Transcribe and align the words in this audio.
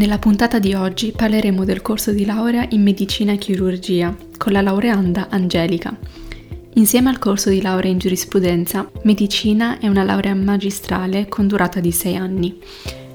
Nella 0.00 0.18
puntata 0.18 0.58
di 0.58 0.72
oggi 0.72 1.12
parleremo 1.14 1.62
del 1.66 1.82
corso 1.82 2.10
di 2.12 2.24
laurea 2.24 2.66
in 2.70 2.82
medicina 2.82 3.32
e 3.32 3.36
chirurgia 3.36 4.16
con 4.38 4.50
la 4.52 4.62
laureanda 4.62 5.26
Angelica. 5.28 5.94
Insieme 6.76 7.10
al 7.10 7.18
corso 7.18 7.50
di 7.50 7.60
laurea 7.60 7.90
in 7.90 7.98
giurisprudenza, 7.98 8.90
medicina 9.02 9.78
è 9.78 9.88
una 9.88 10.02
laurea 10.02 10.34
magistrale 10.34 11.28
con 11.28 11.46
durata 11.46 11.80
di 11.80 11.92
6 11.92 12.16
anni. 12.16 12.58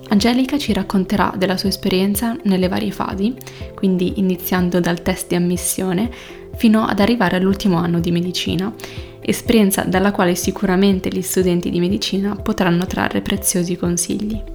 Angelica 0.09 0.59
ci 0.59 0.73
racconterà 0.73 1.34
della 1.35 1.58
sua 1.58 1.70
esperienza 1.70 2.38
nelle 2.44 2.67
varie 2.67 2.91
fasi, 2.91 3.33
quindi 3.73 4.20
iniziando 4.20 4.80
dal 4.80 5.02
test 5.02 5.30
di 5.30 5.36
ammissione 5.36 6.11
fino 6.55 6.86
ad 6.86 6.99
arrivare 6.99 7.38
all'ultimo 7.38 7.77
anno 7.77 7.99
di 7.99 8.11
medicina, 8.11 8.72
esperienza 9.22 9.81
dalla 9.81 10.11
quale 10.11 10.36
sicuramente 10.36 11.09
gli 11.09 11.23
studenti 11.23 11.72
di 11.72 11.80
medicina 11.80 12.36
potranno 12.36 12.86
trarre 12.86 13.22
preziosi 13.22 13.75
consigli. 13.75 14.53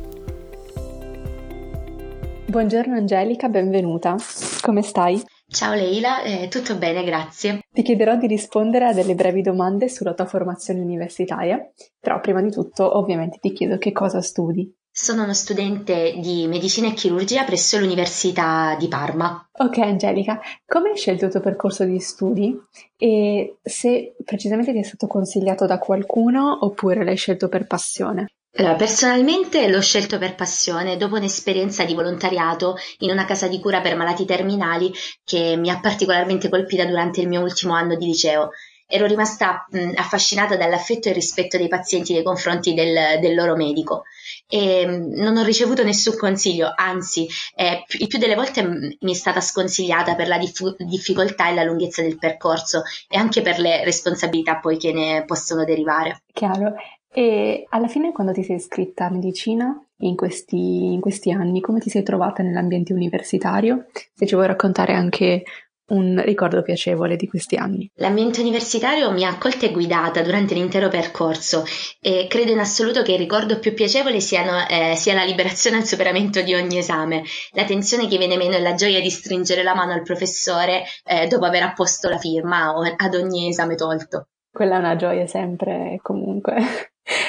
Buongiorno 2.51 2.97
Angelica, 2.97 3.49
benvenuta. 3.49 4.17
Come 4.61 4.83
stai? 4.83 5.23
Ciao 5.47 5.73
Leila, 5.73 6.23
eh, 6.23 6.49
tutto 6.49 6.77
bene, 6.77 7.05
grazie. 7.05 7.61
Ti 7.71 7.81
chiederò 7.81 8.17
di 8.17 8.27
rispondere 8.27 8.87
a 8.87 8.93
delle 8.93 9.15
brevi 9.15 9.41
domande 9.41 9.89
sulla 9.89 10.15
tua 10.15 10.25
formazione 10.25 10.81
universitaria, 10.81 11.61
però 12.01 12.19
prima 12.19 12.43
di 12.43 12.51
tutto 12.51 12.99
ovviamente 12.99 13.39
ti 13.41 13.53
chiedo 13.53 13.79
che 13.79 13.93
cosa 13.93 14.21
studi. 14.21 14.69
Sono 14.91 15.23
uno 15.23 15.33
studente 15.33 16.19
di 16.19 16.49
medicina 16.49 16.89
e 16.89 16.95
chirurgia 16.95 17.45
presso 17.45 17.79
l'Università 17.79 18.75
di 18.77 18.89
Parma. 18.89 19.49
Ok 19.53 19.79
Angelica, 19.79 20.41
come 20.67 20.91
hai 20.91 20.97
scelto 20.97 21.27
il 21.27 21.31
tuo 21.31 21.39
percorso 21.39 21.85
di 21.85 22.01
studi 22.01 22.53
e 22.97 23.59
se 23.63 24.17
precisamente 24.25 24.73
ti 24.73 24.81
è 24.81 24.83
stato 24.83 25.07
consigliato 25.07 25.67
da 25.67 25.79
qualcuno 25.79 26.65
oppure 26.65 27.05
l'hai 27.05 27.17
scelto 27.17 27.49
per 27.49 27.69
passione? 27.69 28.27
Allora, 28.57 28.75
personalmente 28.75 29.69
l'ho 29.69 29.81
scelto 29.81 30.19
per 30.19 30.35
passione, 30.35 30.97
dopo 30.97 31.17
un'esperienza 31.17 31.85
di 31.85 31.95
volontariato 31.95 32.77
in 32.99 33.11
una 33.11 33.25
casa 33.25 33.47
di 33.47 33.61
cura 33.61 33.81
per 33.81 33.97
malati 33.97 34.25
terminali 34.25 34.93
che 35.25 35.57
mi 35.57 35.71
ha 35.71 35.79
particolarmente 35.81 36.49
colpita 36.49 36.85
durante 36.85 37.21
il 37.21 37.29
mio 37.29 37.43
ultimo 37.43 37.75
anno 37.75 37.95
di 37.97 38.07
liceo. 38.07 38.51
Ero 38.93 39.07
rimasta 39.07 39.67
mh, 39.71 39.93
affascinata 39.95 40.57
dall'affetto 40.57 41.09
e 41.09 41.13
rispetto 41.13 41.57
dei 41.57 41.69
pazienti 41.69 42.13
nei 42.13 42.25
confronti 42.25 42.75
del, 42.75 43.21
del 43.21 43.37
loro 43.37 43.55
medico 43.55 44.03
e 44.49 44.85
non 44.85 45.37
ho 45.37 45.45
ricevuto 45.45 45.85
nessun 45.85 46.17
consiglio, 46.17 46.73
anzi, 46.75 47.29
eh, 47.55 47.85
il 48.01 48.09
più 48.09 48.19
delle 48.19 48.35
volte 48.35 48.65
mi 48.65 49.13
è 49.13 49.15
stata 49.15 49.41
sconsigliata 49.41 50.17
per 50.17 50.27
la 50.27 50.39
dif- 50.39 50.75
difficoltà 50.83 51.49
e 51.49 51.55
la 51.55 51.63
lunghezza 51.63 52.03
del 52.03 52.19
percorso 52.19 52.83
e 53.09 53.17
anche 53.17 53.43
per 53.43 53.61
le 53.61 53.85
responsabilità 53.85 54.59
poi 54.59 54.77
che 54.77 54.93
ne 54.93 55.25
possono 55.25 55.65
derivare. 55.65 56.25
Chiaro. 56.33 56.75
E 57.13 57.67
alla 57.69 57.89
fine, 57.89 58.13
quando 58.13 58.33
ti 58.33 58.45
sei 58.45 58.57
iscritta 58.57 59.07
a 59.07 59.11
medicina, 59.11 59.77
in 60.03 60.17
questi, 60.17 60.93
in 60.93 61.01
questi 61.01 61.31
anni, 61.31 61.61
come 61.61 61.81
ti 61.81 61.91
sei 61.91 62.03
trovata 62.03 62.43
nell'ambiente 62.43 62.93
universitario? 62.93 63.87
Se 64.15 64.27
ci 64.27 64.35
vuoi 64.35 64.47
raccontare 64.47 64.95
anche 64.95 65.43
un 65.91 66.21
ricordo 66.25 66.63
piacevole 66.63 67.17
di 67.17 67.27
questi 67.27 67.57
anni. 67.57 67.91
L'ambiente 67.97 68.41
universitario 68.41 69.11
mi 69.11 69.25
ha 69.25 69.31
accolta 69.31 69.67
e 69.67 69.73
guidata 69.73 70.23
durante 70.23 70.55
l'intero 70.55 70.89
percorso 70.89 71.65
e 72.01 72.27
credo 72.29 72.53
in 72.53 72.59
assoluto 72.59 73.03
che 73.03 73.13
il 73.13 73.19
ricordo 73.19 73.59
più 73.59 73.75
piacevole 73.75 74.21
siano, 74.21 74.67
eh, 74.69 74.95
sia 74.97 75.15
la 75.15 75.25
liberazione 75.25 75.79
al 75.79 75.85
superamento 75.85 76.43
di 76.43 76.55
ogni 76.55 76.79
esame, 76.79 77.25
la 77.53 77.65
tensione 77.65 78.07
che 78.07 78.19
viene 78.19 78.37
meno 78.37 78.55
e 78.55 78.61
la 78.61 78.75
gioia 78.75 79.01
di 79.01 79.11
stringere 79.11 79.63
la 79.63 79.75
mano 79.75 79.93
al 79.93 80.03
professore 80.03 80.85
eh, 81.05 81.27
dopo 81.27 81.45
aver 81.45 81.63
apposto 81.63 82.09
la 82.09 82.19
firma 82.19 82.73
ad 82.97 83.15
ogni 83.15 83.49
esame 83.49 83.75
tolto. 83.75 84.29
Quella 84.53 84.77
è 84.77 84.79
una 84.79 84.97
gioia 84.97 85.27
sempre 85.27 85.99
comunque. 86.03 86.55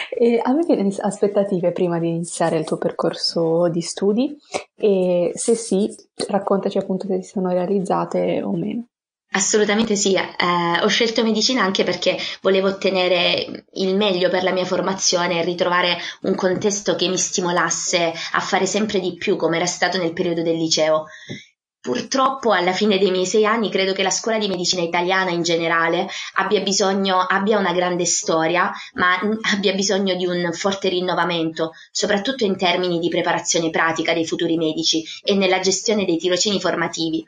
E 0.10 0.40
avevi 0.44 0.96
aspettative 1.00 1.72
prima 1.72 2.00
di 2.00 2.10
iniziare 2.10 2.58
il 2.58 2.66
tuo 2.66 2.78
percorso 2.78 3.70
di 3.70 3.82
studi? 3.82 4.38
E 4.76 5.32
se 5.34 5.56
sì, 5.56 5.90
raccontaci 6.28 6.78
appunto 6.78 7.08
se 7.08 7.22
si 7.22 7.30
sono 7.30 7.50
realizzate 7.52 8.42
o 8.42 8.52
meno. 8.52 8.86
Assolutamente 9.34 9.96
sì, 9.96 10.14
eh, 10.14 10.26
ho 10.82 10.88
scelto 10.88 11.24
medicina 11.24 11.64
anche 11.64 11.86
perché 11.86 12.18
volevo 12.42 12.68
ottenere 12.68 13.66
il 13.76 13.96
meglio 13.96 14.30
per 14.30 14.44
la 14.44 14.52
mia 14.52 14.66
formazione 14.66 15.40
e 15.40 15.46
ritrovare 15.46 15.98
un 16.24 16.36
contesto 16.36 16.96
che 16.96 17.08
mi 17.08 17.18
stimolasse 17.18 18.12
a 18.34 18.40
fare 18.42 18.66
sempre 18.66 19.00
di 19.00 19.16
più 19.16 19.38
come 19.38 19.56
era 19.56 19.66
stato 19.66 19.98
nel 19.98 20.12
periodo 20.12 20.42
del 20.42 20.58
liceo. 20.58 21.06
Purtroppo 21.82 22.52
alla 22.52 22.74
fine 22.74 23.00
dei 23.00 23.10
miei 23.10 23.26
sei 23.26 23.44
anni 23.44 23.72
credo 23.72 23.94
che 23.94 24.04
la 24.04 24.12
scuola 24.12 24.38
di 24.38 24.48
medicina 24.48 24.84
italiana 24.84 25.32
in 25.32 25.42
generale 25.42 26.08
abbia 26.36 26.62
bisogno, 26.62 27.18
abbia 27.18 27.58
una 27.58 27.74
grande 27.74 28.06
storia, 28.06 28.72
ma 28.94 29.20
abbia 29.52 29.74
bisogno 29.74 30.14
di 30.14 30.28
un 30.28 30.54
forte 30.54 30.90
rinnovamento, 30.90 31.72
soprattutto 31.90 32.46
in 32.46 32.56
termini 32.56 33.00
di 33.00 33.10
preparazione 33.10 33.72
pratica 33.72 34.14
dei 34.14 34.28
futuri 34.28 34.58
medici 34.58 35.04
e 35.24 35.34
nella 35.34 35.60
gestione 35.60 36.06
dei 36.06 36.18
tirocini 36.18 36.60
formativi. 36.60 37.26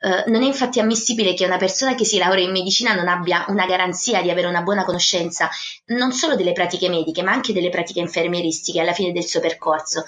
Uh, 0.00 0.30
non 0.30 0.42
è 0.42 0.46
infatti 0.46 0.80
ammissibile 0.80 1.32
che 1.32 1.46
una 1.46 1.56
persona 1.56 1.94
che 1.94 2.04
si 2.04 2.18
laurea 2.18 2.44
in 2.44 2.52
medicina 2.52 2.92
non 2.92 3.08
abbia 3.08 3.46
una 3.48 3.64
garanzia 3.64 4.20
di 4.20 4.28
avere 4.28 4.48
una 4.48 4.60
buona 4.60 4.84
conoscenza 4.84 5.48
non 5.86 6.12
solo 6.12 6.36
delle 6.36 6.52
pratiche 6.52 6.90
mediche, 6.90 7.22
ma 7.22 7.32
anche 7.32 7.54
delle 7.54 7.70
pratiche 7.70 8.00
infermieristiche 8.00 8.80
alla 8.80 8.92
fine 8.92 9.12
del 9.12 9.24
suo 9.24 9.40
percorso 9.40 10.04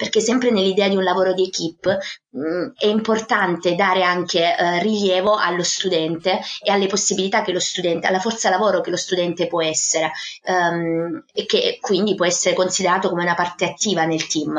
perché 0.00 0.22
sempre 0.22 0.50
nell'idea 0.50 0.88
di 0.88 0.96
un 0.96 1.02
lavoro 1.02 1.34
di 1.34 1.44
equip 1.44 1.98
mh, 2.30 2.40
mm, 2.40 2.68
è 2.74 2.86
importante 2.86 3.74
dare 3.74 4.02
anche 4.02 4.56
eh, 4.56 4.82
rilievo 4.82 5.36
allo 5.36 5.62
studente 5.62 6.40
e 6.62 6.72
alle 6.72 6.86
possibilità 6.86 7.42
che 7.42 7.52
lo 7.52 7.60
studente, 7.60 8.06
alla 8.06 8.18
forza 8.18 8.48
lavoro 8.48 8.80
che 8.80 8.88
lo 8.88 8.96
studente 8.96 9.46
può 9.46 9.62
essere 9.62 10.12
um, 10.46 11.22
e 11.34 11.44
che 11.44 11.76
quindi 11.82 12.14
può 12.14 12.24
essere 12.24 12.54
considerato 12.54 13.10
come 13.10 13.24
una 13.24 13.34
parte 13.34 13.66
attiva 13.66 14.06
nel 14.06 14.26
team. 14.26 14.56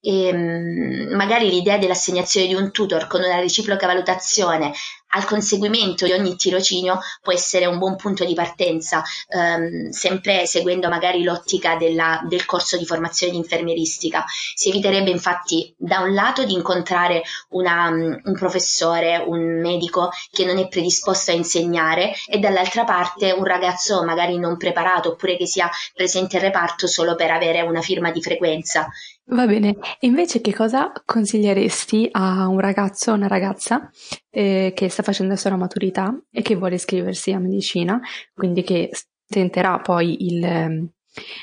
E 0.00 0.26
ehm, 0.28 1.08
magari 1.16 1.50
l'idea 1.50 1.76
dell'assegnazione 1.76 2.46
di 2.46 2.54
un 2.54 2.70
tutor 2.70 3.08
con 3.08 3.20
una 3.20 3.40
reciproca 3.40 3.88
valutazione 3.88 4.72
al 5.08 5.24
conseguimento 5.24 6.04
di 6.04 6.12
ogni 6.12 6.36
tirocinio 6.36 7.00
può 7.22 7.32
essere 7.32 7.66
un 7.66 7.78
buon 7.78 7.96
punto 7.96 8.24
di 8.24 8.34
partenza, 8.34 9.02
ehm, 9.28 9.90
sempre 9.90 10.46
seguendo 10.46 10.88
magari 10.88 11.22
l'ottica 11.22 11.76
della, 11.76 12.22
del 12.28 12.44
corso 12.44 12.76
di 12.76 12.84
formazione 12.84 13.32
di 13.32 13.38
infermieristica. 13.38 14.24
Si 14.54 14.68
eviterebbe 14.68 15.10
infatti 15.10 15.74
da 15.76 16.00
un 16.00 16.12
lato 16.12 16.44
di 16.44 16.52
incontrare 16.52 17.22
una, 17.50 17.88
un 17.88 18.34
professore, 18.36 19.22
un 19.26 19.60
medico 19.60 20.10
che 20.30 20.44
non 20.44 20.58
è 20.58 20.68
predisposto 20.68 21.30
a 21.30 21.34
insegnare 21.34 22.12
e 22.26 22.38
dall'altra 22.38 22.84
parte 22.84 23.32
un 23.32 23.44
ragazzo 23.44 24.04
magari 24.04 24.38
non 24.38 24.56
preparato 24.56 25.10
oppure 25.10 25.36
che 25.36 25.46
sia 25.46 25.70
presente 25.94 26.36
in 26.36 26.42
reparto 26.42 26.86
solo 26.86 27.14
per 27.14 27.30
avere 27.30 27.62
una 27.62 27.80
firma 27.80 28.10
di 28.10 28.22
frequenza. 28.22 28.88
Va 29.30 29.46
bene, 29.46 29.76
e 30.00 30.06
invece 30.06 30.40
che 30.40 30.54
cosa 30.54 30.90
consiglieresti 31.04 32.08
a 32.12 32.48
un 32.48 32.60
ragazzo 32.60 33.10
o 33.10 33.14
una 33.14 33.26
ragazza 33.26 33.90
eh, 34.38 34.72
che 34.72 34.88
sta 34.88 35.02
facendo 35.02 35.34
la 35.42 35.56
maturità 35.56 36.16
e 36.30 36.42
che 36.42 36.54
vuole 36.54 36.76
iscriversi 36.76 37.32
a 37.32 37.40
medicina, 37.40 38.00
quindi 38.32 38.62
che 38.62 38.88
tenterà 39.26 39.80
poi 39.80 40.26
il, 40.26 40.44
ehm, 40.44 40.88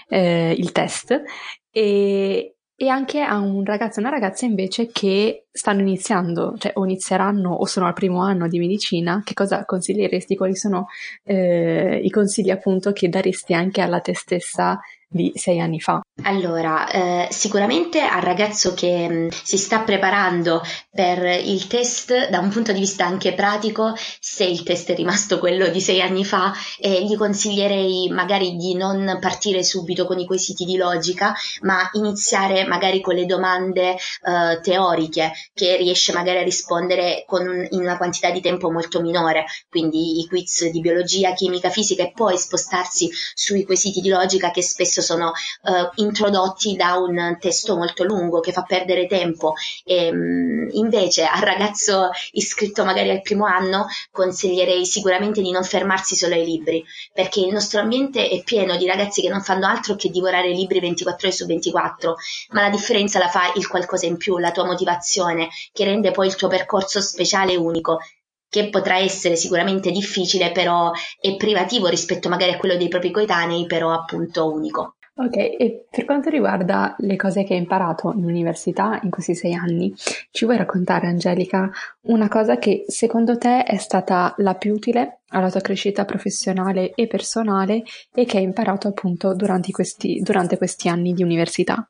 eh, 0.07 0.55
il 0.57 0.71
test 0.71 1.21
e, 1.69 2.55
e 2.73 2.87
anche 2.87 3.19
a 3.19 3.37
un 3.39 3.65
ragazzo 3.65 3.99
e 3.99 4.03
una 4.03 4.11
ragazza 4.11 4.45
invece 4.45 4.87
che 4.87 5.47
stanno 5.51 5.81
iniziando, 5.81 6.55
cioè 6.57 6.71
o 6.75 6.85
inizieranno 6.85 7.51
o 7.51 7.65
sono 7.65 7.85
al 7.85 7.93
primo 7.93 8.21
anno 8.21 8.47
di 8.47 8.59
medicina, 8.59 9.21
che 9.25 9.33
cosa 9.33 9.65
consiglieresti? 9.65 10.37
Quali 10.37 10.55
sono 10.55 10.87
eh, 11.23 11.99
i 12.01 12.09
consigli 12.09 12.49
appunto 12.49 12.93
che 12.93 13.09
daresti 13.09 13.53
anche 13.53 13.81
alla 13.81 13.99
te 13.99 14.15
stessa 14.15 14.79
di 15.15 15.31
sei 15.33 15.61
anni 15.61 15.79
fa? 15.79 16.01
Allora, 16.23 16.89
eh, 16.89 17.27
sicuramente 17.31 18.01
al 18.01 18.21
ragazzo 18.21 18.73
che 18.73 19.07
mh, 19.07 19.13
mm, 19.13 19.27
si 19.43 19.57
sta 19.57 19.79
preparando 19.79 20.61
per 20.91 21.23
il 21.23 21.67
test 21.67 22.29
da 22.29 22.39
un 22.39 22.49
punto 22.49 22.73
di 22.73 22.79
vista 22.79 23.05
anche 23.05 23.33
pratico, 23.33 23.93
se 24.19 24.43
il 24.43 24.63
test 24.63 24.91
è 24.91 24.95
rimasto 24.95 25.39
quello 25.39 25.69
di 25.69 25.79
sei 25.79 26.01
anni 26.01 26.25
fa, 26.25 26.51
eh, 26.79 27.05
gli 27.05 27.15
consiglierei 27.15 28.09
magari 28.09 28.57
di 28.57 28.75
non 28.75 29.17
partire 29.21 29.63
subito 29.63 30.05
con 30.05 30.19
i 30.19 30.25
quesiti 30.25 30.65
di 30.65 30.75
logica, 30.75 31.33
ma 31.61 31.89
iniziare 31.93 32.65
magari 32.65 32.99
con 32.99 33.15
le 33.15 33.25
domande 33.25 33.91
eh, 33.91 34.59
teoriche 34.61 35.31
che 35.53 35.77
riesce 35.77 36.11
magari 36.11 36.39
a 36.39 36.43
rispondere 36.43 37.23
con 37.25 37.43
in 37.69 37.79
una 37.79 37.95
quantità 37.95 38.31
di 38.31 38.41
tempo 38.41 38.69
molto 38.69 38.99
minore, 38.99 39.45
quindi 39.69 40.19
i 40.19 40.27
quiz 40.27 40.69
di 40.69 40.81
biologia, 40.81 41.33
chimica, 41.33 41.69
fisica 41.69 42.03
e 42.03 42.11
poi 42.13 42.37
spostarsi 42.37 43.09
sui 43.33 43.63
quesiti 43.63 44.01
di 44.01 44.09
logica 44.09 44.51
che 44.51 44.61
spesso 44.61 45.03
sono 45.05 45.27
uh, 45.27 46.01
introdotti 46.01 46.75
da 46.75 46.97
un 46.97 47.37
testo 47.39 47.77
molto 47.77 48.03
lungo 48.03 48.41
che 48.41 48.51
fa 48.51 48.63
perdere 48.63 49.07
tempo 49.07 49.53
e 49.83 50.09
um, 50.09 50.67
invece 50.71 51.23
al 51.23 51.41
ragazzo 51.41 52.09
iscritto 52.31 52.83
magari 52.83 53.09
al 53.09 53.21
primo 53.21 53.45
anno 53.45 53.87
consiglierei 54.11 54.85
sicuramente 54.85 55.41
di 55.41 55.51
non 55.51 55.63
fermarsi 55.63 56.15
solo 56.15 56.33
ai 56.33 56.45
libri 56.45 56.83
perché 57.13 57.39
il 57.39 57.53
nostro 57.53 57.79
ambiente 57.79 58.27
è 58.27 58.43
pieno 58.43 58.75
di 58.75 58.85
ragazzi 58.85 59.21
che 59.21 59.29
non 59.29 59.41
fanno 59.41 59.67
altro 59.67 59.95
che 59.95 60.09
divorare 60.09 60.49
libri 60.49 60.81
24 60.81 61.27
ore 61.27 61.35
su 61.35 61.45
24 61.45 62.15
ma 62.49 62.61
la 62.61 62.69
differenza 62.69 63.19
la 63.19 63.29
fa 63.29 63.51
il 63.55 63.67
qualcosa 63.67 64.05
in 64.05 64.17
più, 64.17 64.37
la 64.37 64.51
tua 64.51 64.65
motivazione 64.65 65.49
che 65.71 65.85
rende 65.85 66.11
poi 66.11 66.27
il 66.27 66.35
tuo 66.35 66.47
percorso 66.47 67.01
speciale 67.01 67.53
e 67.53 67.57
unico 67.57 67.99
che 68.55 68.69
potrà 68.69 68.99
essere 68.99 69.35
sicuramente 69.35 69.91
difficile, 69.91 70.51
però 70.53 70.91
è 71.19 71.35
privativo 71.35 71.87
rispetto 71.87 72.29
magari 72.29 72.53
a 72.53 72.57
quello 72.57 72.77
dei 72.77 72.87
propri 72.87 73.11
coetanei, 73.11 73.65
però 73.65 73.91
appunto 73.91 74.49
unico. 74.49 74.94
Ok, 75.17 75.37
e 75.37 75.85
per 75.89 76.03
quanto 76.03 76.29
riguarda 76.29 76.93
le 76.99 77.15
cose 77.15 77.45
che 77.45 77.53
hai 77.53 77.59
imparato 77.59 78.11
in 78.13 78.25
università 78.25 78.99
in 79.03 79.09
questi 79.09 79.33
sei 79.33 79.53
anni, 79.53 79.93
ci 80.31 80.43
vuoi 80.43 80.57
raccontare, 80.57 81.07
Angelica, 81.07 81.71
una 82.07 82.27
cosa 82.27 82.57
che 82.57 82.83
secondo 82.87 83.37
te 83.37 83.63
è 83.63 83.77
stata 83.77 84.33
la 84.39 84.55
più 84.55 84.73
utile 84.73 85.21
alla 85.29 85.49
tua 85.49 85.61
crescita 85.61 86.05
professionale 86.05 86.91
e 86.93 87.07
personale 87.07 87.83
e 88.13 88.25
che 88.25 88.37
hai 88.37 88.43
imparato 88.43 88.87
appunto 88.87 89.33
durante 89.33 89.71
questi, 89.71 90.19
durante 90.21 90.57
questi 90.57 90.87
anni 90.87 91.13
di 91.13 91.23
università? 91.23 91.89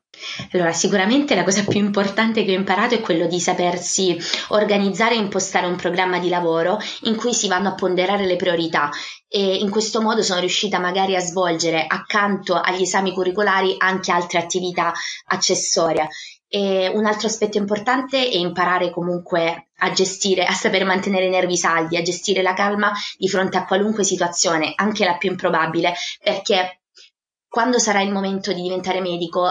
Allora, 0.52 0.72
sicuramente 0.72 1.34
la 1.34 1.44
cosa 1.44 1.64
più 1.64 1.78
importante 1.78 2.44
che 2.44 2.52
ho 2.52 2.58
imparato 2.58 2.94
è 2.94 3.00
quello 3.00 3.26
di 3.26 3.38
sapersi 3.38 4.16
organizzare 4.48 5.14
e 5.14 5.18
impostare 5.18 5.66
un 5.66 5.76
programma 5.76 6.18
di 6.18 6.30
lavoro 6.30 6.78
in 7.02 7.16
cui 7.16 7.34
si 7.34 7.48
vanno 7.48 7.68
a 7.68 7.74
ponderare 7.74 8.24
le 8.24 8.36
priorità 8.36 8.90
e 9.28 9.56
in 9.56 9.70
questo 9.70 10.00
modo 10.00 10.22
sono 10.22 10.40
riuscita 10.40 10.78
magari 10.78 11.16
a 11.16 11.20
svolgere 11.20 11.84
accanto 11.86 12.54
agli 12.54 12.82
esami 12.82 13.12
curricolari 13.12 13.74
anche 13.76 14.12
altre 14.12 14.38
attività 14.38 14.92
accessorie. 15.26 16.08
E 16.48 16.88
un 16.88 17.06
altro 17.06 17.26
aspetto 17.26 17.58
importante 17.58 18.18
è 18.18 18.36
imparare 18.36 18.90
comunque 18.90 19.68
a 19.78 19.90
gestire, 19.90 20.44
a 20.44 20.52
saper 20.52 20.84
mantenere 20.84 21.26
i 21.26 21.30
nervi 21.30 21.56
saldi, 21.56 21.96
a 21.96 22.02
gestire 22.02 22.42
la 22.42 22.54
calma 22.54 22.92
di 23.18 23.28
fronte 23.28 23.56
a 23.56 23.64
qualunque 23.64 24.04
situazione, 24.04 24.72
anche 24.76 25.04
la 25.04 25.16
più 25.16 25.30
improbabile, 25.30 25.92
perché 26.22 26.80
quando 27.48 27.78
sarà 27.78 28.00
il 28.00 28.12
momento 28.12 28.52
di 28.52 28.62
diventare 28.62 29.00
medico 29.00 29.48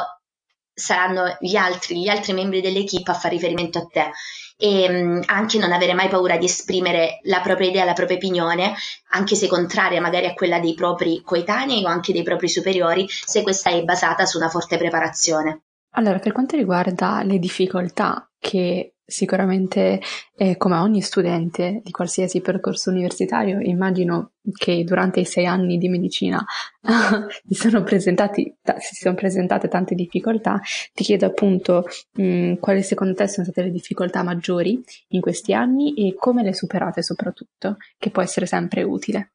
saranno 0.73 1.37
gli 1.39 1.55
altri, 1.55 2.01
gli 2.01 2.09
altri 2.09 2.33
membri 2.33 2.61
dell'equipe 2.61 3.11
a 3.11 3.15
fare 3.15 3.35
riferimento 3.35 3.79
a 3.79 3.85
te 3.85 4.11
e 4.57 4.89
mh, 4.89 5.23
anche 5.25 5.57
non 5.57 5.71
avere 5.71 5.93
mai 5.93 6.07
paura 6.07 6.37
di 6.37 6.45
esprimere 6.45 7.19
la 7.23 7.41
propria 7.41 7.69
idea, 7.69 7.83
la 7.83 7.93
propria 7.93 8.17
opinione, 8.17 8.73
anche 9.09 9.35
se 9.35 9.47
contraria 9.47 10.01
magari 10.01 10.27
a 10.27 10.33
quella 10.33 10.59
dei 10.59 10.73
propri 10.73 11.21
coetanei 11.23 11.83
o 11.83 11.87
anche 11.87 12.13
dei 12.13 12.23
propri 12.23 12.47
superiori, 12.47 13.05
se 13.09 13.41
questa 13.41 13.69
è 13.69 13.83
basata 13.83 14.25
su 14.25 14.37
una 14.37 14.49
forte 14.49 14.77
preparazione. 14.77 15.64
Allora, 15.95 16.19
per 16.19 16.31
quanto 16.31 16.55
riguarda 16.55 17.23
le 17.23 17.39
difficoltà 17.39 18.29
che 18.39 18.95
Sicuramente, 19.07 20.01
eh, 20.35 20.57
come 20.57 20.77
ogni 20.77 20.99
studente 20.99 21.81
di 21.83 21.91
qualsiasi 21.91 22.41
percorso 22.41 22.89
universitario, 22.89 23.59
immagino 23.59 24.31
che 24.51 24.83
durante 24.83 25.19
i 25.19 25.25
sei 25.25 25.45
anni 25.45 25.77
di 25.77 25.89
medicina 25.89 26.43
si, 27.47 27.53
sono 27.53 27.85
sono 27.85 29.13
presentate 29.15 29.67
tante 29.67 29.93
difficoltà. 29.93 30.59
Ti 30.91 31.03
chiedo 31.03 31.27
appunto 31.27 31.85
mh, 32.13 32.55
quali 32.55 32.81
secondo 32.81 33.13
te 33.13 33.27
sono 33.27 33.45
state 33.45 33.61
le 33.61 33.71
difficoltà 33.71 34.23
maggiori 34.23 34.83
in 35.09 35.21
questi 35.21 35.53
anni 35.53 35.93
e 35.93 36.15
come 36.15 36.41
le 36.41 36.55
superate 36.55 37.03
soprattutto, 37.03 37.77
che 37.99 38.09
può 38.09 38.23
essere 38.23 38.47
sempre 38.47 38.81
utile. 38.81 39.34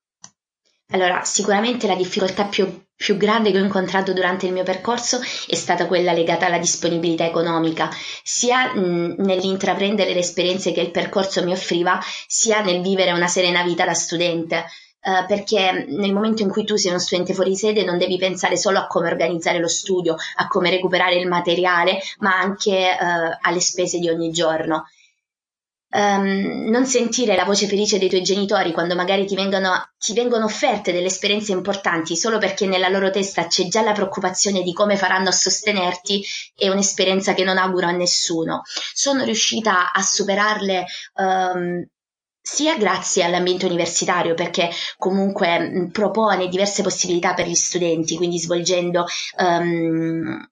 Allora, 0.92 1.22
sicuramente 1.24 1.86
la 1.86 1.94
difficoltà 1.94 2.44
più, 2.44 2.84
più, 2.96 3.16
grande 3.16 3.52
che 3.52 3.60
ho 3.60 3.64
incontrato 3.64 4.12
durante 4.12 4.46
il 4.46 4.52
mio 4.52 4.64
percorso 4.64 5.20
è 5.46 5.54
stata 5.54 5.86
quella 5.86 6.12
legata 6.12 6.46
alla 6.46 6.58
disponibilità 6.58 7.24
economica, 7.24 7.88
sia 8.24 8.74
mh, 8.74 9.16
nell'intraprendere 9.18 10.12
le 10.12 10.18
esperienze 10.18 10.72
che 10.72 10.80
il 10.80 10.90
percorso 10.90 11.44
mi 11.44 11.52
offriva, 11.52 12.00
sia 12.26 12.60
nel 12.62 12.82
vivere 12.82 13.12
una 13.12 13.28
serena 13.28 13.62
vita 13.62 13.84
da 13.84 13.94
studente. 13.94 14.64
Uh, 15.02 15.24
perché 15.26 15.86
nel 15.88 16.12
momento 16.12 16.42
in 16.42 16.50
cui 16.50 16.64
tu 16.64 16.76
sei 16.76 16.90
uno 16.90 17.00
studente 17.00 17.32
fuori 17.32 17.56
sede 17.56 17.84
non 17.84 17.96
devi 17.96 18.18
pensare 18.18 18.58
solo 18.58 18.80
a 18.80 18.86
come 18.86 19.08
organizzare 19.08 19.58
lo 19.58 19.68
studio, 19.68 20.14
a 20.34 20.46
come 20.46 20.68
recuperare 20.68 21.14
il 21.14 21.26
materiale, 21.26 22.00
ma 22.18 22.38
anche 22.38 22.98
uh, 23.00 23.38
alle 23.40 23.60
spese 23.60 23.98
di 23.98 24.10
ogni 24.10 24.30
giorno 24.30 24.84
um, 25.90 26.68
non 26.68 26.86
sentire 26.86 27.34
la 27.36 27.44
voce 27.44 27.66
felice 27.66 27.98
dei 27.98 28.08
tuoi 28.08 28.22
genitori 28.22 28.72
quando 28.72 28.94
magari 28.94 29.26
ti 29.26 29.34
vengono, 29.34 29.90
ti 29.98 30.12
vengono 30.12 30.44
offerte 30.44 30.92
delle 30.92 31.06
esperienze 31.06 31.52
importanti 31.52 32.16
solo 32.16 32.38
perché 32.38 32.66
nella 32.66 32.88
loro 32.88 33.10
testa 33.10 33.46
c'è 33.46 33.66
già 33.68 33.82
la 33.82 33.92
preoccupazione 33.92 34.62
di 34.62 34.72
come 34.72 34.96
faranno 34.96 35.28
a 35.28 35.32
sostenerti 35.32 36.24
è 36.54 36.68
un'esperienza 36.68 37.34
che 37.34 37.44
non 37.44 37.58
auguro 37.58 37.86
a 37.86 37.92
nessuno. 37.92 38.62
Sono 38.92 39.24
riuscita 39.24 39.92
a 39.92 40.02
superarle 40.02 40.84
um, 41.14 41.86
sia 42.42 42.76
grazie 42.76 43.22
all'ambiente 43.22 43.66
universitario 43.66 44.34
perché 44.34 44.70
comunque 44.96 45.88
propone 45.92 46.48
diverse 46.48 46.82
possibilità 46.82 47.34
per 47.34 47.46
gli 47.46 47.54
studenti, 47.54 48.16
quindi 48.16 48.38
svolgendo 48.38 49.04
um, 49.38 50.48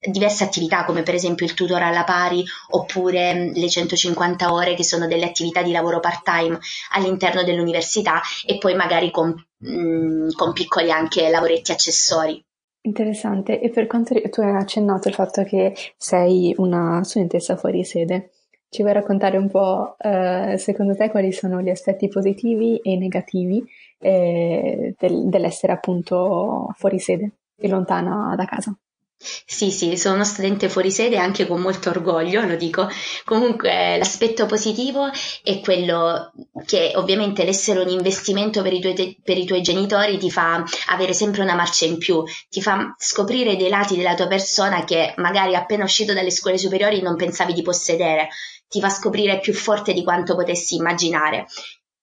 diverse 0.00 0.44
attività 0.44 0.84
come 0.84 1.02
per 1.02 1.14
esempio 1.14 1.44
il 1.44 1.52
tutor 1.52 1.82
alla 1.82 2.04
pari 2.04 2.42
oppure 2.70 3.34
mm, 3.34 3.52
le 3.52 3.68
150 3.68 4.52
ore 4.52 4.74
che 4.74 4.84
sono 4.84 5.06
delle 5.06 5.26
attività 5.26 5.62
di 5.62 5.72
lavoro 5.72 6.00
part 6.00 6.22
time 6.24 6.58
all'interno 6.92 7.44
dell'università 7.44 8.20
e 8.46 8.56
poi 8.56 8.74
magari 8.74 9.10
con, 9.10 9.34
mh, 9.58 9.70
mm, 9.70 10.28
con 10.36 10.52
piccoli 10.52 10.90
anche 10.90 11.28
lavoretti 11.28 11.72
accessori. 11.72 12.42
Interessante, 12.82 13.60
e 13.60 13.68
per 13.68 13.86
quanto 13.86 14.18
tu 14.30 14.40
hai 14.40 14.56
accennato 14.56 15.08
il 15.08 15.14
fatto 15.14 15.44
che 15.44 15.74
sei 15.98 16.54
una 16.56 17.04
studentessa 17.04 17.54
fuori 17.56 17.84
sede, 17.84 18.30
ci 18.70 18.80
vuoi 18.80 18.94
raccontare 18.94 19.36
un 19.36 19.50
po' 19.50 19.96
eh, 19.98 20.54
secondo 20.56 20.96
te 20.96 21.10
quali 21.10 21.30
sono 21.30 21.60
gli 21.60 21.68
aspetti 21.68 22.08
positivi 22.08 22.78
e 22.78 22.96
negativi 22.96 23.62
eh, 23.98 24.94
del, 24.96 25.28
dell'essere 25.28 25.74
appunto 25.74 26.72
fuori 26.76 26.98
sede 26.98 27.32
e 27.54 27.68
lontana 27.68 28.34
da 28.34 28.46
casa? 28.46 28.74
Sì, 29.22 29.70
sì, 29.70 29.98
sono 29.98 30.14
uno 30.14 30.24
studente 30.24 30.70
fuori 30.70 30.90
sede 30.90 31.18
anche 31.18 31.46
con 31.46 31.60
molto 31.60 31.90
orgoglio, 31.90 32.40
lo 32.40 32.56
dico. 32.56 32.88
Comunque 33.24 33.98
l'aspetto 33.98 34.46
positivo 34.46 35.10
è 35.42 35.60
quello 35.60 36.32
che 36.64 36.92
ovviamente 36.94 37.44
l'essere 37.44 37.80
un 37.80 37.90
investimento 37.90 38.62
per 38.62 38.72
i, 38.72 38.80
tuoi, 38.80 39.20
per 39.22 39.36
i 39.36 39.44
tuoi 39.44 39.60
genitori 39.60 40.16
ti 40.16 40.30
fa 40.30 40.64
avere 40.88 41.12
sempre 41.12 41.42
una 41.42 41.54
marcia 41.54 41.84
in 41.84 41.98
più, 41.98 42.22
ti 42.48 42.62
fa 42.62 42.94
scoprire 42.96 43.56
dei 43.56 43.68
lati 43.68 43.94
della 43.94 44.14
tua 44.14 44.26
persona 44.26 44.84
che 44.84 45.12
magari 45.18 45.54
appena 45.54 45.84
uscito 45.84 46.14
dalle 46.14 46.30
scuole 46.30 46.56
superiori 46.56 47.02
non 47.02 47.16
pensavi 47.16 47.52
di 47.52 47.62
possedere, 47.62 48.28
ti 48.68 48.80
fa 48.80 48.88
scoprire 48.88 49.38
più 49.40 49.52
forte 49.52 49.92
di 49.92 50.02
quanto 50.02 50.34
potessi 50.34 50.76
immaginare. 50.76 51.46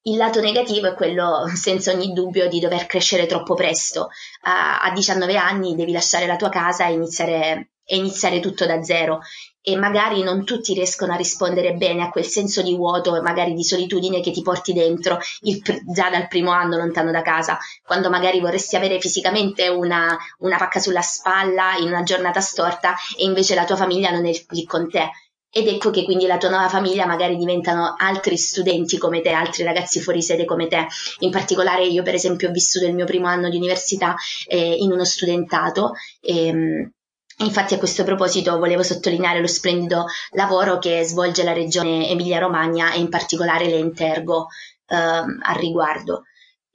Il 0.08 0.16
lato 0.16 0.40
negativo 0.40 0.88
è 0.88 0.94
quello, 0.94 1.52
senza 1.54 1.92
ogni 1.92 2.14
dubbio, 2.14 2.48
di 2.48 2.62
dover 2.62 2.86
crescere 2.86 3.26
troppo 3.26 3.56
presto. 3.56 4.10
A, 4.44 4.80
a 4.80 4.92
19 4.94 5.36
anni 5.36 5.76
devi 5.76 5.92
lasciare 5.92 6.26
la 6.26 6.38
tua 6.38 6.48
casa 6.48 6.88
e 6.88 6.94
iniziare, 6.94 7.72
e 7.84 7.98
iniziare 7.98 8.40
tutto 8.40 8.66
da 8.66 8.82
zero. 8.82 9.20
E 9.62 9.76
magari 9.76 10.24
non 10.24 10.46
tutti 10.46 10.74
riescono 10.74 11.12
a 11.12 11.18
rispondere 11.18 11.74
bene 11.74 12.04
a 12.04 12.10
quel 12.10 12.24
senso 12.24 12.62
di 12.62 12.74
vuoto 12.74 13.18
e 13.18 13.22
magari 13.22 13.54
di 13.54 13.66
solitudine 13.66 14.22
che 14.22 14.32
ti 14.32 14.42
porti 14.42 14.72
dentro 14.72 15.20
il, 15.42 15.62
già 15.94 16.10
dal 16.10 16.30
primo 16.30 16.52
anno 16.52 16.78
lontano 16.78 17.12
da 17.12 17.22
casa, 17.22 17.58
quando 17.84 18.10
magari 18.10 18.40
vorresti 18.40 18.78
avere 18.78 19.02
fisicamente 19.02 19.68
una, 19.68 20.18
una 20.38 20.56
pacca 20.56 20.80
sulla 20.80 21.02
spalla 21.02 21.76
in 21.76 21.88
una 21.88 22.04
giornata 22.04 22.40
storta 22.40 22.96
e 23.18 23.26
invece 23.26 23.56
la 23.56 23.66
tua 23.66 23.76
famiglia 23.76 24.12
non 24.12 24.26
è 24.26 24.32
lì 24.52 24.64
con 24.64 24.90
te 24.90 25.10
ed 25.50 25.68
ecco 25.68 25.90
che 25.90 26.04
quindi 26.04 26.28
la 26.28 26.38
tua 26.38 26.50
nuova 26.50 26.70
famiglia 26.70 27.06
magari 27.06 27.36
diventano 27.38 27.96
altri 27.98 28.38
studenti 28.38 28.98
come 28.98 29.22
te, 29.22 29.30
altri 29.30 29.64
ragazzi 29.64 30.02
fuori 30.02 30.22
sede 30.22 30.46
come 30.46 30.68
te. 30.68 30.88
In 31.20 31.32
particolare 31.32 31.86
io 31.86 32.04
per 32.04 32.14
esempio 32.14 32.50
ho 32.50 32.52
vissuto 32.52 32.86
il 32.86 32.94
mio 32.94 33.06
primo 33.06 33.28
anno 33.28 33.50
di 33.50 33.58
università 33.58 34.16
eh, 34.48 34.76
in 34.76 34.92
uno 34.92 35.06
studentato. 35.06 35.94
Ehm, 36.22 36.92
Infatti 37.40 37.76
a 37.76 37.78
questo 37.78 38.04
proposito 38.04 38.58
volevo 38.58 38.82
sottolineare 38.82 39.40
lo 39.40 39.46
splendido 39.46 40.06
lavoro 40.32 40.80
che 40.80 41.04
svolge 41.04 41.44
la 41.44 41.54
regione 41.54 42.10
Emilia-Romagna 42.10 42.94
e 42.94 42.98
in 42.98 43.10
particolare 43.10 43.68
l'Entergo 43.68 44.48
eh, 44.88 44.96
al 44.96 45.56
riguardo. 45.60 46.24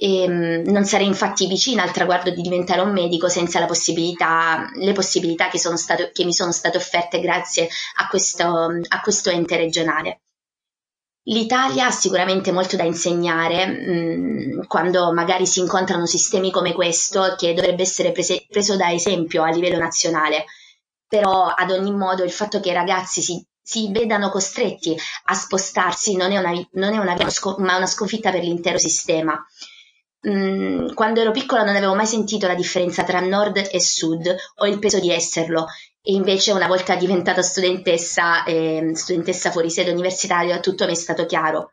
E, 0.03 0.23
ehm, 0.25 0.63
non 0.67 0.85
sarei 0.85 1.07
infatti 1.07 1.47
vicina 1.47 1.85
al 1.85 1.93
traguardo 1.93 2.31
di 2.31 2.43
diventare 2.43 2.81
un 2.81 2.91
medico 2.91 3.29
senza 3.29 3.65
possibilità, 3.67 4.69
le 4.75 4.93
possibilità 4.93 5.49
che, 5.49 5.59
stato, 5.59 6.11
che, 6.13 6.25
mi 6.25 6.33
sono 6.33 6.51
state 6.51 6.77
offerte 6.77 7.21
grazie 7.21 7.69
a 7.99 8.09
questo, 8.09 8.45
a 8.45 9.01
questo 9.01 9.31
ente 9.31 9.57
regionale. 9.57 10.23
L'Italia 11.27 11.87
ha 11.87 11.91
sicuramente 11.93 12.51
molto 12.51 12.75
da 12.75 12.83
insegnare 12.83 13.65
mh, 13.65 14.57
mm, 14.57 14.63
quando 14.67 15.13
magari 15.13 15.47
si 15.47 15.61
incontrano 15.61 16.05
sistemi 16.05 16.51
come 16.51 16.73
questo 16.73 17.37
che 17.39 17.55
dovrebbe 17.55 17.83
essere 17.83 18.11
prese, 18.11 18.45
preso 18.51 18.77
da 18.77 18.91
esempio 18.91 19.45
a 19.45 19.51
livello 19.51 19.79
nazionale, 19.79 20.47
però 21.07 21.47
ad 21.47 21.71
ogni 21.71 21.93
modo 21.93 22.25
il 22.25 22.33
fatto 22.33 22.59
che 22.59 22.71
i 22.71 22.75
ragazzi 22.75 23.23
si, 23.23 23.41
si 23.63 23.93
vedano 23.93 24.31
costretti 24.31 24.97
a 25.27 25.35
spostarsi 25.35 26.17
non 26.17 26.33
è 26.33 26.39
una, 26.39 26.51
non 26.73 26.93
è 26.93 26.99
una, 26.99 27.17
ma 27.59 27.77
una 27.77 27.87
sconfitta 27.87 28.33
per 28.33 28.43
l'intero 28.43 28.79
sistema 28.79 29.41
Mm, 30.29 30.93
quando 30.95 31.21
ero 31.21 31.33
piccola 31.33 31.65
non 31.65 31.75
avevo 31.75 31.97
mai 31.97 32.07
sentito 32.07 32.47
la 32.47 32.55
differenza 32.55 33.03
tra 33.03 33.19
nord 33.19 33.57
e 33.57 33.81
sud 33.81 34.33
o 34.57 34.67
il 34.67 34.79
peso 34.79 35.01
di 35.01 35.11
esserlo 35.11 35.67
e 36.01 36.13
invece 36.13 36.53
una 36.53 36.69
volta 36.69 36.95
diventata 36.95 37.43
studentessa, 37.43 38.45
eh, 38.45 38.93
studentessa 38.95 39.51
fuori 39.51 39.69
sede 39.69 39.91
universitaria, 39.91 40.61
tutto 40.61 40.87
mi 40.87 40.93
è 40.93 40.95
stato 40.95 41.27
chiaro. 41.27 41.71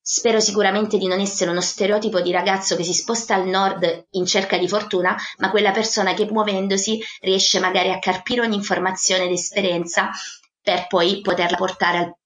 Spero 0.00 0.38
sicuramente 0.40 0.96
di 0.96 1.06
non 1.06 1.18
essere 1.18 1.50
uno 1.50 1.60
stereotipo 1.60 2.20
di 2.20 2.30
ragazzo 2.30 2.76
che 2.76 2.84
si 2.84 2.94
sposta 2.94 3.34
al 3.34 3.46
nord 3.46 4.06
in 4.10 4.26
cerca 4.26 4.56
di 4.58 4.68
fortuna, 4.68 5.16
ma 5.38 5.50
quella 5.50 5.72
persona 5.72 6.14
che 6.14 6.24
muovendosi 6.30 7.00
riesce 7.20 7.58
magari 7.58 7.90
a 7.90 7.98
carpire 7.98 8.40
ogni 8.40 8.56
informazione 8.56 9.24
ed 9.24 9.32
esperienza 9.32 10.10
per 10.62 10.86
poi 10.86 11.20
poterla 11.20 11.56
portare, 11.56 12.18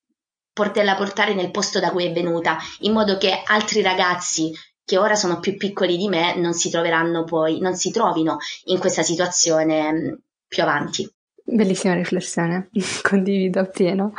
poterla 0.52 0.94
portare 0.96 1.34
nel 1.34 1.50
posto 1.50 1.80
da 1.80 1.90
cui 1.90 2.06
è 2.06 2.12
venuta, 2.12 2.58
in 2.80 2.92
modo 2.92 3.16
che 3.16 3.42
altri 3.44 3.82
ragazzi 3.82 4.52
che 4.84 4.98
ora 4.98 5.14
sono 5.14 5.40
più 5.40 5.56
piccoli 5.56 5.96
di 5.96 6.08
me 6.08 6.36
non 6.36 6.54
si 6.54 6.70
troveranno 6.70 7.24
poi, 7.24 7.60
non 7.60 7.74
si 7.74 7.90
trovino 7.90 8.38
in 8.64 8.78
questa 8.78 9.02
situazione 9.02 9.92
mm, 9.92 10.12
più 10.46 10.62
avanti. 10.62 11.08
Bellissima 11.44 11.94
riflessione, 11.94 12.68
condivido 13.02 13.60
appieno. 13.60 14.12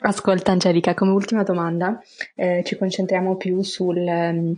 Ascolta 0.00 0.52
Angelica, 0.52 0.94
come 0.94 1.12
ultima 1.12 1.42
domanda 1.42 2.00
eh, 2.34 2.62
ci 2.64 2.76
concentriamo 2.76 3.36
più 3.36 3.62
sul, 3.62 4.00
mm, 4.00 4.52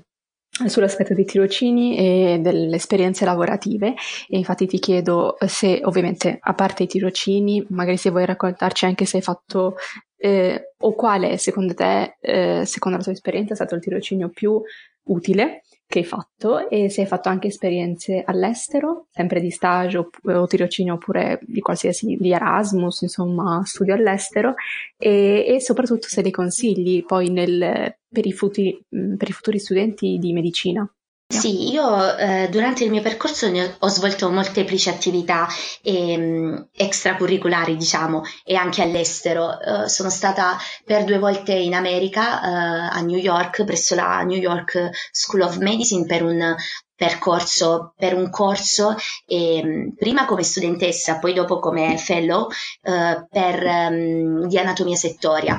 sull'aspetto 0.66 1.14
dei 1.14 1.24
tirocini 1.24 1.96
e 1.98 2.38
delle 2.40 2.76
esperienze 2.76 3.24
lavorative 3.24 3.94
e 4.28 4.38
infatti 4.38 4.66
ti 4.66 4.78
chiedo 4.78 5.36
se 5.46 5.80
ovviamente 5.84 6.38
a 6.40 6.54
parte 6.54 6.84
i 6.84 6.86
tirocini, 6.86 7.64
magari 7.70 7.96
se 7.96 8.10
vuoi 8.10 8.24
raccontarci 8.24 8.86
anche 8.86 9.04
se 9.04 9.18
hai 9.18 9.22
fatto 9.22 9.76
eh, 10.16 10.72
o 10.78 10.94
quale 10.94 11.36
secondo 11.38 11.74
te, 11.74 12.16
eh, 12.20 12.64
secondo 12.64 12.98
la 12.98 13.04
tua 13.04 13.12
esperienza, 13.12 13.52
è 13.52 13.56
stato 13.56 13.74
il 13.74 13.80
tirocinio 13.80 14.30
più 14.30 14.60
utile 15.08 15.62
che 15.88 16.00
hai 16.00 16.04
fatto 16.04 16.68
e 16.68 16.90
se 16.90 17.00
hai 17.00 17.06
fatto 17.06 17.30
anche 17.30 17.48
esperienze 17.48 18.22
all'estero, 18.24 19.06
sempre 19.10 19.40
di 19.40 19.50
stage 19.50 19.96
o, 19.96 20.10
o 20.22 20.46
tirocinio 20.46 20.94
oppure 20.94 21.40
di 21.42 21.60
qualsiasi, 21.60 22.16
di 22.20 22.30
Erasmus, 22.30 23.00
insomma, 23.02 23.62
studio 23.64 23.94
all'estero 23.94 24.54
e, 24.98 25.46
e 25.48 25.60
soprattutto 25.60 26.08
se 26.08 26.20
li 26.20 26.30
consigli 26.30 27.04
poi 27.04 27.30
nel, 27.30 27.96
per, 28.06 28.26
i 28.26 28.32
futuri, 28.32 28.78
per 29.16 29.28
i 29.28 29.32
futuri 29.32 29.58
studenti 29.58 30.18
di 30.18 30.32
medicina. 30.34 30.86
Sì, 31.30 31.70
io 31.70 32.16
eh, 32.16 32.48
durante 32.50 32.84
il 32.84 32.90
mio 32.90 33.02
percorso 33.02 33.46
ho, 33.48 33.76
ho 33.80 33.88
svolto 33.88 34.30
molteplici 34.30 34.88
attività 34.88 35.46
eh, 35.82 36.68
extracurriculari, 36.72 37.76
diciamo, 37.76 38.22
e 38.44 38.54
anche 38.56 38.80
all'estero. 38.80 39.60
Eh, 39.60 39.88
sono 39.90 40.08
stata 40.08 40.56
per 40.86 41.04
due 41.04 41.18
volte 41.18 41.52
in 41.52 41.74
America, 41.74 42.40
eh, 42.40 42.98
a 42.98 43.00
New 43.02 43.18
York, 43.18 43.64
presso 43.64 43.94
la 43.94 44.22
New 44.22 44.38
York 44.38 44.90
School 45.10 45.42
of 45.42 45.58
Medicine 45.58 46.06
per 46.06 46.22
un 46.22 46.56
percorso, 46.96 47.92
per 47.96 48.14
un 48.14 48.30
corso, 48.30 48.94
ehm, 49.26 49.94
prima 49.96 50.24
come 50.24 50.42
studentessa, 50.42 51.18
poi 51.18 51.34
dopo 51.34 51.58
come 51.58 51.98
fellow, 51.98 52.48
eh, 52.82 53.26
per, 53.30 53.62
um, 53.64 54.46
di 54.46 54.58
anatomia 54.58 54.96
settoria. 54.96 55.58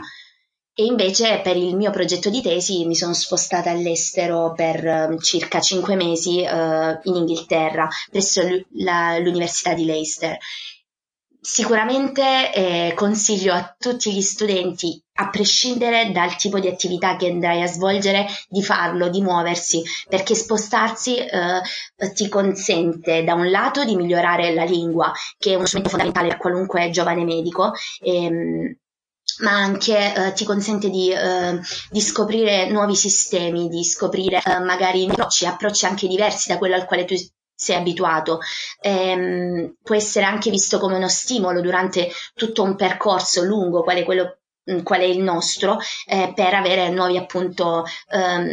E 0.79 0.85
invece 0.85 1.41
per 1.43 1.57
il 1.57 1.75
mio 1.75 1.91
progetto 1.91 2.29
di 2.29 2.41
tesi 2.41 2.85
mi 2.85 2.95
sono 2.95 3.13
spostata 3.13 3.69
all'estero 3.69 4.53
per 4.55 5.09
um, 5.09 5.19
circa 5.19 5.59
cinque 5.59 5.97
mesi 5.97 6.39
uh, 6.39 6.97
in 7.03 7.15
Inghilterra, 7.17 7.85
presso 8.09 8.41
la, 8.75 9.17
l'Università 9.17 9.73
di 9.73 9.83
Leicester. 9.83 10.37
Sicuramente 11.41 12.53
eh, 12.53 12.93
consiglio 12.95 13.53
a 13.53 13.75
tutti 13.77 14.13
gli 14.13 14.21
studenti, 14.21 15.03
a 15.15 15.29
prescindere 15.29 16.13
dal 16.13 16.37
tipo 16.37 16.59
di 16.59 16.69
attività 16.69 17.17
che 17.17 17.27
andrai 17.27 17.61
a 17.61 17.67
svolgere, 17.67 18.25
di 18.47 18.63
farlo, 18.63 19.09
di 19.09 19.19
muoversi, 19.21 19.83
perché 20.07 20.33
spostarsi 20.33 21.17
eh, 21.17 21.61
ti 22.13 22.29
consente 22.29 23.25
da 23.25 23.33
un 23.33 23.49
lato 23.49 23.83
di 23.83 23.97
migliorare 23.97 24.53
la 24.53 24.63
lingua, 24.63 25.11
che 25.37 25.51
è 25.51 25.55
uno 25.55 25.65
strumento 25.65 25.89
fondamentale 25.89 26.29
per 26.29 26.37
qualunque 26.37 26.89
giovane 26.89 27.25
medico, 27.25 27.73
ehm, 27.99 28.77
ma 29.39 29.51
anche 29.51 30.13
eh, 30.13 30.33
ti 30.33 30.45
consente 30.45 30.89
di, 30.89 31.11
eh, 31.11 31.59
di, 31.89 32.01
scoprire 32.01 32.69
nuovi 32.69 32.95
sistemi, 32.95 33.67
di 33.67 33.83
scoprire 33.83 34.41
eh, 34.43 34.59
magari 34.59 35.07
approcci, 35.07 35.45
approcci 35.45 35.85
anche 35.85 36.07
diversi 36.07 36.49
da 36.49 36.57
quello 36.57 36.75
al 36.75 36.85
quale 36.85 37.05
tu 37.05 37.15
sei 37.53 37.75
abituato. 37.75 38.39
Ehm, 38.81 39.75
può 39.83 39.95
essere 39.95 40.25
anche 40.25 40.49
visto 40.49 40.79
come 40.79 40.95
uno 40.95 41.09
stimolo 41.09 41.61
durante 41.61 42.09
tutto 42.33 42.63
un 42.63 42.75
percorso 42.75 43.43
lungo, 43.43 43.83
quale, 43.83 44.03
quello, 44.03 44.39
mm, 44.71 44.79
qual 44.81 45.01
è 45.01 45.05
il 45.05 45.21
nostro, 45.21 45.77
eh, 46.07 46.31
per 46.33 46.53
avere 46.53 46.89
nuovi 46.89 47.17
appunto 47.17 47.85
ehm, 48.09 48.47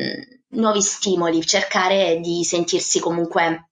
nuovi 0.51 0.83
stimoli, 0.83 1.45
cercare 1.45 2.19
di 2.21 2.43
sentirsi 2.45 2.99
comunque 3.01 3.66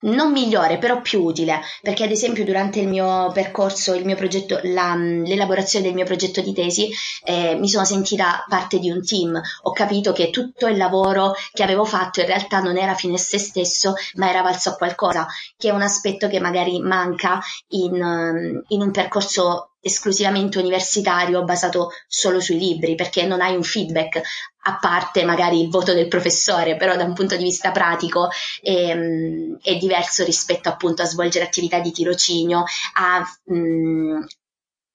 non 0.00 0.32
migliore, 0.32 0.78
però 0.78 1.00
più 1.00 1.22
utile, 1.22 1.60
perché 1.82 2.04
ad 2.04 2.10
esempio 2.10 2.44
durante 2.44 2.80
il 2.80 2.88
mio 2.88 3.30
percorso, 3.32 3.94
il 3.94 4.04
mio 4.04 4.14
progetto, 4.14 4.60
la, 4.62 4.94
l'elaborazione 4.94 5.86
del 5.86 5.94
mio 5.94 6.04
progetto 6.04 6.40
di 6.40 6.52
tesi, 6.52 6.88
eh, 7.24 7.56
mi 7.56 7.68
sono 7.68 7.84
sentita 7.84 8.44
parte 8.48 8.78
di 8.78 8.90
un 8.90 9.04
team, 9.04 9.40
ho 9.62 9.72
capito 9.72 10.12
che 10.12 10.30
tutto 10.30 10.66
il 10.66 10.76
lavoro 10.76 11.34
che 11.52 11.62
avevo 11.62 11.84
fatto 11.84 12.20
in 12.20 12.26
realtà 12.26 12.60
non 12.60 12.76
era 12.76 12.94
fine 12.94 13.14
a 13.14 13.18
se 13.18 13.38
stesso, 13.38 13.94
ma 14.14 14.28
era 14.28 14.42
valso 14.42 14.70
a 14.70 14.76
qualcosa, 14.76 15.26
che 15.56 15.68
è 15.68 15.72
un 15.72 15.82
aspetto 15.82 16.28
che 16.28 16.40
magari 16.40 16.80
manca 16.80 17.40
in, 17.68 18.62
in 18.68 18.80
un 18.80 18.90
percorso 18.90 19.72
esclusivamente 19.80 20.58
universitario 20.58 21.44
basato 21.44 21.90
solo 22.06 22.40
sui 22.40 22.58
libri, 22.58 22.94
perché 22.94 23.26
non 23.26 23.40
hai 23.40 23.54
un 23.54 23.62
feedback, 23.62 24.20
a 24.68 24.78
parte 24.78 25.24
magari 25.24 25.62
il 25.62 25.70
voto 25.70 25.94
del 25.94 26.08
professore, 26.08 26.76
però 26.76 26.94
da 26.94 27.04
un 27.04 27.14
punto 27.14 27.36
di 27.36 27.42
vista 27.42 27.70
pratico 27.70 28.28
è, 28.60 28.70
ehm, 28.70 29.58
è 29.62 29.76
diverso 29.76 30.24
rispetto 30.24 30.68
appunto 30.68 31.02
a 31.02 31.06
svolgere 31.06 31.46
attività 31.46 31.80
di 31.80 31.90
tirocinio, 31.90 32.64
a, 32.94 33.22
mh, 33.44 33.58
mm, 33.58 34.22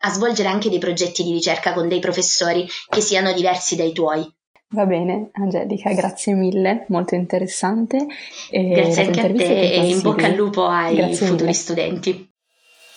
a 0.06 0.10
svolgere 0.10 0.50
anche 0.50 0.70
dei 0.70 0.80
progetti 0.80 1.24
di 1.24 1.32
ricerca 1.32 1.74
con 1.74 1.88
dei 1.88 2.00
professori 2.00 2.68
che 2.90 3.02
siano 3.02 3.34
diversi 3.34 3.76
dai 3.76 3.94
tuoi. 3.94 4.32
Va 4.70 4.86
bene, 4.86 5.30
Angelica, 5.34 5.92
grazie 5.94 6.34
mille, 6.34 6.86
molto 6.90 7.16
interessante. 7.16 8.06
grazie 8.50 9.06
anche 9.06 9.22
a 9.22 9.32
te 9.32 9.72
e 9.72 9.88
in 9.88 10.02
bocca 10.02 10.26
al 10.26 10.34
lupo 10.34 10.66
ai 10.66 10.96
grazie 10.96 11.28
futuri 11.28 11.44
mille. 11.44 11.54
studenti. 11.54 12.33